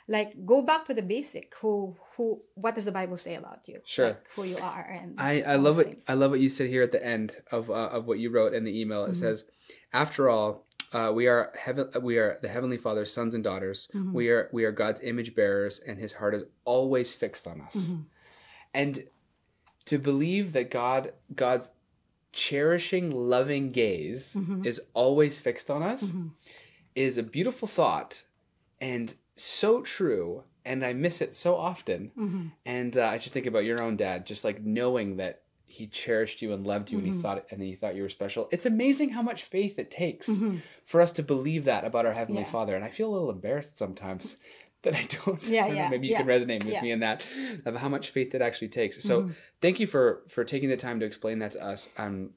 like 0.10 0.36
go 0.46 0.62
back 0.62 0.84
to 0.84 0.94
the 0.94 1.02
basic 1.02 1.56
who 1.64 1.96
who 2.18 2.44
what 2.54 2.76
does 2.76 2.84
the 2.84 2.92
bible 2.92 3.16
say 3.16 3.36
about 3.36 3.66
you 3.66 3.80
Sure. 3.86 4.08
Like, 4.08 4.28
who 4.36 4.44
you 4.44 4.58
are 4.58 4.84
and 4.92 5.16
I, 5.18 5.40
I 5.42 5.56
love 5.56 5.78
what. 5.78 5.88
I 6.10 6.16
love 6.16 6.32
what 6.32 6.42
you 6.42 6.50
said 6.50 6.68
here 6.68 6.84
at 6.84 6.92
the 6.92 7.00
end 7.00 7.38
of 7.50 7.72
uh, 7.72 7.96
of 7.96 8.08
what 8.08 8.20
you 8.20 8.30
wrote 8.30 8.54
in 8.54 8.66
the 8.66 8.76
email. 8.78 9.06
It 9.06 9.16
says, 9.16 9.46
"After 9.94 10.30
all, 10.30 10.67
uh, 10.94 11.12
we 11.14 11.28
are 11.28 11.52
heaven. 11.60 11.90
We 12.02 12.18
are 12.18 12.38
the 12.42 12.48
heavenly 12.48 12.78
Father's 12.78 13.12
sons 13.12 13.36
and 13.36 13.44
daughters. 13.44 13.90
We 14.14 14.30
are 14.30 14.50
we 14.52 14.64
are 14.66 14.72
God's 14.72 15.02
image 15.02 15.36
bearers, 15.36 15.80
and 15.80 16.00
His 16.00 16.14
heart 16.14 16.34
is 16.34 16.46
always 16.66 17.12
fixed 17.12 17.48
on 17.48 17.62
us. 17.62 17.92
And 18.74 19.04
to 19.86 19.98
believe 19.98 20.54
that 20.54 20.72
God 20.72 21.14
God's 21.36 21.72
cherishing, 22.32 23.12
loving 23.12 23.72
gaze 23.72 24.36
is 24.64 24.80
always 24.94 25.40
fixed 25.40 25.70
on 25.70 25.82
us 25.84 26.14
is 26.96 27.18
a 27.18 27.24
beautiful 27.24 27.68
thought, 27.68 28.24
and 28.82 29.14
so 29.36 29.82
true. 29.82 30.44
And 30.66 30.84
I 30.84 30.92
miss 30.92 31.22
it 31.22 31.34
so 31.34 31.56
often. 31.56 32.12
Mm-hmm. 32.18 32.48
And 32.66 32.98
uh, 32.98 33.06
I 33.06 33.18
just 33.18 33.34
think 33.34 33.46
about 33.46 33.64
your 33.64 33.82
own 33.82 33.96
dad, 33.96 34.26
just 34.26 34.44
like 34.44 34.62
knowing 34.62 35.16
that 35.18 35.44
he 35.70 35.86
cherished 35.88 36.42
you 36.42 36.54
and 36.54 36.66
loved 36.66 36.92
you, 36.92 36.98
and 36.98 37.08
Mm-hmm. 37.08 37.16
he 37.18 37.22
thought 37.22 37.46
and 37.52 37.62
he 37.62 37.76
thought 37.76 37.96
you 37.96 38.02
were 38.04 38.10
special. 38.10 38.48
It's 38.52 38.66
amazing 38.66 39.10
how 39.10 39.22
much 39.22 39.44
faith 39.44 39.78
it 39.78 39.92
takes 39.92 40.28
Mm-hmm. 40.30 40.58
for 40.86 41.02
us 41.02 41.12
to 41.14 41.24
believe 41.24 41.66
that 41.66 41.84
about 41.84 42.06
our 42.06 42.14
heavenly 42.14 42.42
Yeah. 42.44 42.48
Father. 42.48 42.76
And 42.76 42.84
I 42.86 42.90
feel 42.90 43.10
a 43.10 43.14
little 43.14 43.30
embarrassed 43.30 43.78
sometimes 43.78 44.38
that 44.84 44.96
I 44.96 45.04
don't. 45.26 45.44
Yeah, 45.48 45.64
I 45.66 45.68
don't 45.68 45.76
know, 45.76 45.82
yeah, 45.84 45.90
maybe 45.90 46.08
you 46.08 46.16
can 46.16 46.26
resonate 46.28 46.64
with 46.64 46.74
yeah. 46.74 46.82
me 46.82 46.92
in 46.92 47.02
that 47.02 47.28
of 47.66 47.76
how 47.76 47.90
much 47.90 48.10
faith 48.12 48.34
it 48.34 48.42
actually 48.42 48.70
takes. 48.70 49.04
So 49.04 49.30
thank 49.62 49.80
you 49.80 49.88
for 49.88 50.24
for 50.30 50.44
taking 50.44 50.70
the 50.70 50.78
time 50.78 51.00
to 51.02 51.06
explain 51.06 51.40
that 51.40 51.52
to 51.52 51.64
us. 51.66 51.90
Um, 51.98 52.32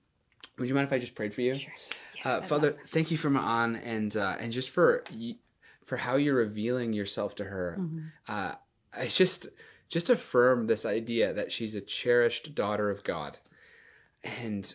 would 0.58 0.68
you 0.68 0.74
mind 0.74 0.86
if 0.88 0.92
I 0.92 0.98
just 0.98 1.14
prayed 1.14 1.32
for 1.32 1.40
you? 1.42 1.54
Yes, 1.54 1.88
Uh, 2.24 2.40
Father, 2.42 2.76
thank 2.88 3.10
you 3.10 3.16
for 3.16 3.30
Ma'an 3.30 3.80
and 3.82 4.14
uh, 4.16 4.36
and 4.40 4.52
just 4.52 4.70
for 4.70 5.04
for 5.84 5.96
how 5.96 6.16
you're 6.16 6.34
revealing 6.34 6.92
yourself 6.92 7.34
to 7.36 7.44
her. 7.44 7.76
Mm-hmm. 7.78 8.00
Uh, 8.28 8.54
I 8.92 9.06
just 9.06 9.46
just 9.90 10.08
affirm 10.08 10.66
this 10.66 10.86
idea 10.86 11.34
that 11.34 11.52
she's 11.52 11.74
a 11.74 11.80
cherished 11.82 12.54
daughter 12.54 12.88
of 12.88 13.04
God, 13.04 13.38
and 14.24 14.74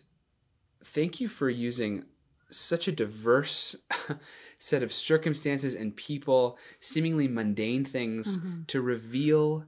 thank 0.83 1.19
you 1.19 1.27
for 1.27 1.49
using 1.49 2.03
such 2.51 2.87
a 2.87 2.91
diverse 2.91 3.75
set 4.59 4.83
of 4.83 4.93
circumstances 4.93 5.73
and 5.73 5.95
people, 5.95 6.57
seemingly 6.79 7.27
mundane 7.27 7.83
things, 7.85 8.37
Mm-hmm. 8.37 8.63
to 8.67 8.81
reveal 8.81 9.65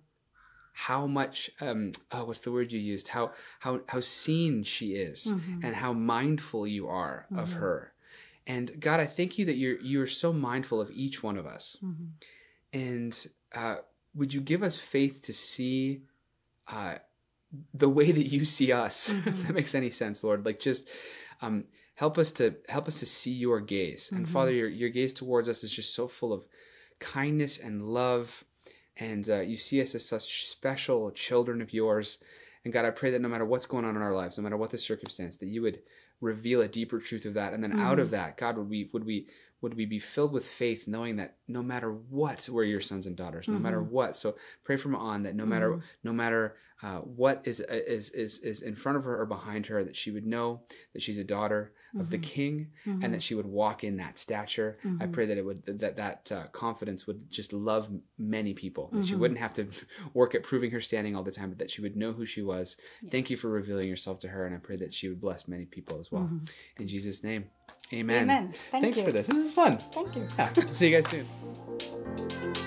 how 0.79 1.07
much 1.07 1.49
um 1.59 1.91
oh 2.11 2.25
what's 2.25 2.41
the 2.41 2.51
word 2.51 2.71
you 2.71 2.79
used 2.79 3.07
how 3.07 3.31
how 3.59 3.79
how 3.87 3.99
seen 3.99 4.61
she 4.61 4.93
is 4.93 5.25
Mm-hmm. 5.33 5.65
and 5.65 5.75
how 5.75 5.91
mindful 5.91 6.67
you 6.67 6.87
are 6.87 7.25
of 7.35 7.53
her 7.53 7.93
and 8.45 8.79
god 8.79 8.99
i 8.99 9.07
thank 9.07 9.39
you 9.39 9.45
that 9.45 9.55
you're 9.57 9.79
you're 9.81 10.05
so 10.05 10.31
mindful 10.31 10.79
of 10.79 10.91
each 10.91 11.23
one 11.23 11.35
of 11.35 11.47
us 11.47 11.77
Mm-hmm. 11.83 12.05
and 12.73 13.27
uh 13.55 13.77
would 14.17 14.33
you 14.33 14.41
give 14.41 14.63
us 14.63 14.75
faith 14.75 15.21
to 15.23 15.33
see 15.33 16.01
uh 16.67 16.95
the 17.73 17.89
way 17.89 18.11
that 18.11 18.27
you 18.27 18.43
see 18.43 18.71
us? 18.71 19.09
If 19.25 19.47
that 19.47 19.53
makes 19.53 19.75
any 19.75 19.89
sense 19.89 20.23
lord. 20.23 20.45
Like 20.45 20.59
just 20.59 20.89
um 21.41 21.65
help 21.95 22.17
us 22.17 22.31
to 22.33 22.55
help 22.67 22.87
us 22.87 22.99
to 22.99 23.05
see 23.05 23.31
your 23.31 23.61
gaze. 23.61 24.11
And 24.11 24.27
father 24.27 24.51
your 24.51 24.69
your 24.69 24.89
gaze 24.89 25.13
towards 25.13 25.47
us 25.47 25.63
is 25.63 25.71
just 25.71 25.95
so 25.95 26.07
full 26.07 26.33
of 26.33 26.45
kindness 26.99 27.57
and 27.57 27.83
love. 27.83 28.43
And 28.97 29.29
uh, 29.29 29.41
you 29.41 29.57
see 29.57 29.79
us 29.81 29.93
as 29.93 30.07
such 30.07 30.45
special 30.45 31.11
children 31.11 31.61
of 31.61 31.71
yours. 31.71 32.17
And 32.63 32.73
God, 32.73 32.85
I 32.85 32.89
pray 32.89 33.11
that 33.11 33.21
no 33.21 33.29
matter 33.29 33.45
what's 33.45 33.67
going 33.67 33.85
on 33.85 33.95
in 33.95 34.01
our 34.01 34.13
lives, 34.13 34.37
no 34.37 34.43
matter 34.43 34.57
what 34.57 34.71
the 34.71 34.77
circumstance, 34.77 35.37
that 35.37 35.45
you 35.47 35.61
would 35.61 35.79
reveal 36.19 36.61
a 36.61 36.67
deeper 36.67 36.99
truth 36.99 37.25
of 37.25 37.35
that, 37.35 37.53
and 37.53 37.63
then 37.63 37.79
out 37.79 37.99
of 37.99 38.09
that, 38.09 38.37
God, 38.37 38.57
would 38.57 38.69
we 38.69 38.89
would 38.91 39.05
we 39.05 39.27
would 39.61 39.73
we 39.73 39.85
be 39.85 39.99
filled 39.99 40.31
with 40.31 40.45
faith, 40.45 40.87
knowing 40.87 41.15
that 41.15 41.37
no 41.47 41.63
matter 41.63 41.91
what, 41.91 42.47
we're 42.51 42.63
your 42.63 42.81
sons 42.81 43.07
and 43.07 43.15
daughters, 43.15 43.47
no 43.47 43.57
matter 43.57 43.81
what. 43.81 44.15
So 44.15 44.35
pray 44.63 44.77
from 44.77 44.95
on 44.95 45.23
that 45.23 45.35
no 45.35 45.45
matter 45.45 45.79
no 46.03 46.13
matter 46.13 46.55
uh, 46.83 46.97
what 46.99 47.41
is 47.45 47.59
is 47.59 48.11
is 48.11 48.39
is 48.39 48.61
in 48.61 48.75
front 48.75 48.97
of 48.97 49.03
her 49.03 49.19
or 49.19 49.25
behind 49.25 49.65
her, 49.65 49.83
that 49.83 49.95
she 49.95 50.11
would 50.11 50.25
know 50.25 50.61
that 50.93 51.01
she's 51.01 51.17
a 51.17 51.23
daughter 51.23 51.73
of 51.99 52.09
the 52.09 52.17
mm-hmm. 52.17 52.23
King, 52.23 52.67
and 52.85 53.01
that 53.01 53.07
mm-hmm. 53.07 53.19
she 53.19 53.35
would 53.35 53.45
walk 53.45 53.83
in 53.83 53.97
that 53.97 54.17
stature. 54.17 54.77
I 54.83 54.87
mm-hmm. 54.87 55.11
pray 55.11 55.25
that 55.25 55.37
it 55.37 55.45
would 55.45 55.65
that 55.79 55.95
that 55.97 56.31
uh, 56.31 56.47
confidence 56.47 57.07
would 57.07 57.29
just 57.29 57.53
love 57.53 57.89
many 58.17 58.53
people. 58.53 58.89
That 58.91 59.05
she 59.05 59.15
wouldn't 59.15 59.39
have 59.39 59.53
to 59.55 59.67
work 60.13 60.35
at 60.35 60.43
proving 60.43 60.71
her 60.71 60.81
standing 60.81 61.15
all 61.15 61.23
the 61.23 61.31
time, 61.31 61.49
but 61.49 61.59
that 61.59 61.71
she 61.71 61.81
would 61.81 61.95
know 61.95 62.11
who 62.11 62.25
she 62.25 62.41
was. 62.41 62.77
Thank 63.09 63.29
you 63.29 63.37
for 63.37 63.49
revealing 63.49 63.87
yourself 63.87 64.19
to 64.21 64.27
her, 64.27 64.45
and 64.45 64.55
I 64.55 64.59
pray 64.59 64.77
that 64.77 64.93
she 64.93 65.09
would 65.09 65.21
bless 65.21 65.47
many 65.47 65.65
people 65.65 65.99
as 65.99 66.11
well. 66.11 66.29
In 66.77 66.87
Jesus' 66.87 67.23
name, 67.23 67.45
Amen. 67.93 68.23
Amen. 68.23 68.53
Thank 68.71 68.83
Thanks 68.83 68.97
you. 68.97 69.05
for 69.05 69.11
this. 69.11 69.27
This 69.27 69.37
is 69.37 69.53
fun. 69.53 69.77
thank 69.91 70.15
you 70.15 70.27
Yeah. 70.37 70.53
See 70.71 70.89
you 70.89 71.01
guys 71.01 71.07
soon. 71.07 72.63